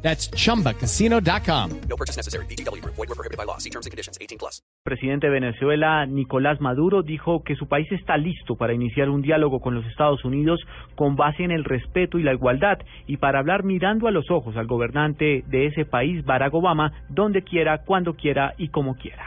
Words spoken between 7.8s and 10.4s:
está listo para iniciar un diálogo con los Estados